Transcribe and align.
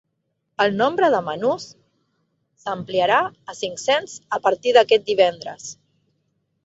El 0.63 0.71
nombre 0.77 1.09
de 1.15 1.19
menús 1.27 1.67
s’ampliarà 2.63 3.19
a 3.53 3.57
cinc-cents 3.61 4.17
a 4.39 4.41
partir 4.49 4.75
d’aquest 4.79 5.07
divendres. 5.11 5.69